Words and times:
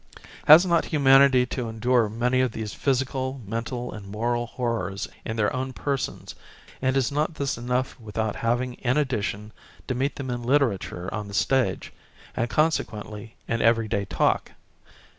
Has 0.47 0.65
not 0.65 0.85
humanity 0.85 1.45
to 1.45 1.69
endure 1.69 2.09
many 2.09 2.41
of 2.41 2.53
these 2.53 2.73
physical, 2.73 3.39
mental 3.45 3.91
and 3.91 4.07
moral 4.07 4.47
horrors 4.47 5.07
in 5.23 5.35
their 5.37 5.55
own 5.55 5.73
persons, 5.73 6.33
and 6.81 6.97
is 6.97 7.11
not 7.11 7.35
this 7.35 7.55
enough 7.55 7.99
without 7.99 8.37
having, 8.37 8.73
in 8.73 8.97
addition, 8.97 9.51
to 9.87 9.93
meet 9.93 10.15
them 10.15 10.31
in 10.31 10.41
literature 10.41 11.07
â€" 11.11 11.15
on 11.17 11.27
the 11.27 11.35
stage, 11.35 11.93
and 12.35 12.49
consequently, 12.49 13.35
in 13.47 13.61
every 13.61 13.87
day 13.87 14.05
talk? 14.05 14.53